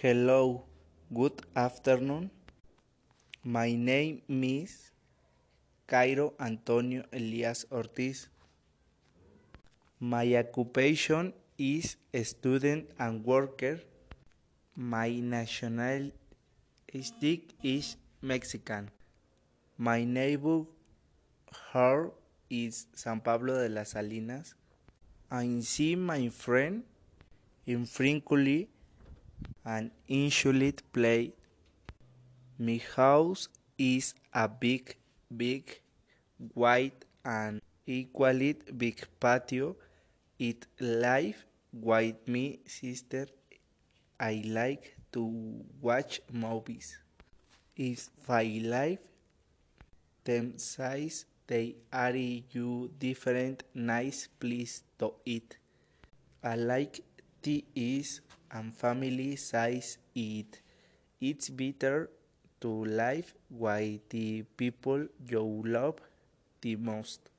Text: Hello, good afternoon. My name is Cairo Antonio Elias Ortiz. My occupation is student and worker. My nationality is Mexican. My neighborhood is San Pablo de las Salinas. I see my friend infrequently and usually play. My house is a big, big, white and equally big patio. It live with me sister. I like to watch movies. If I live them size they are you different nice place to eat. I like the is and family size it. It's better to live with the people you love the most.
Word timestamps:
Hello, 0.00 0.62
good 1.12 1.42
afternoon. 1.56 2.30
My 3.42 3.74
name 3.74 4.22
is 4.28 4.92
Cairo 5.88 6.34
Antonio 6.38 7.02
Elias 7.12 7.66
Ortiz. 7.72 8.28
My 9.98 10.36
occupation 10.36 11.34
is 11.58 11.96
student 12.22 12.90
and 13.00 13.24
worker. 13.24 13.80
My 14.76 15.10
nationality 15.18 16.14
is 17.64 17.96
Mexican. 18.22 18.92
My 19.76 20.04
neighborhood 20.04 20.68
is 22.48 22.86
San 22.94 23.20
Pablo 23.20 23.58
de 23.60 23.68
las 23.68 23.88
Salinas. 23.98 24.54
I 25.28 25.58
see 25.58 25.96
my 25.96 26.28
friend 26.28 26.84
infrequently 27.66 28.68
and 29.74 29.90
usually 30.06 30.72
play. 30.96 31.32
My 32.58 32.80
house 32.96 33.48
is 33.76 34.14
a 34.32 34.48
big, 34.48 34.96
big, 35.44 35.80
white 36.54 37.04
and 37.24 37.60
equally 37.86 38.54
big 38.76 39.02
patio. 39.20 39.76
It 40.38 40.66
live 40.80 41.44
with 41.72 42.26
me 42.26 42.60
sister. 42.66 43.26
I 44.18 44.42
like 44.46 44.96
to 45.12 45.24
watch 45.80 46.20
movies. 46.32 46.98
If 47.76 48.08
I 48.28 48.60
live 48.62 48.98
them 50.24 50.58
size 50.58 51.24
they 51.46 51.76
are 51.92 52.14
you 52.14 52.90
different 52.98 53.62
nice 53.74 54.28
place 54.40 54.82
to 54.98 55.14
eat. 55.24 55.56
I 56.42 56.56
like 56.56 57.00
the 57.42 57.64
is 57.74 58.20
and 58.50 58.74
family 58.74 59.36
size 59.36 59.98
it. 60.14 60.60
It's 61.20 61.48
better 61.48 62.10
to 62.60 62.68
live 62.84 63.34
with 63.50 64.08
the 64.10 64.42
people 64.56 65.06
you 65.28 65.62
love 65.66 65.96
the 66.60 66.76
most. 66.76 67.30